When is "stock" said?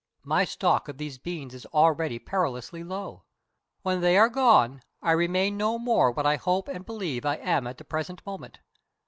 0.45-0.87